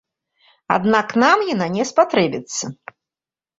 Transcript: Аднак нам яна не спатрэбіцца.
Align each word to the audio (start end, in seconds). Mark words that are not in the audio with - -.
Аднак 0.75 1.13
нам 1.25 1.45
яна 1.53 1.69
не 1.77 1.87
спатрэбіцца. 1.91 2.75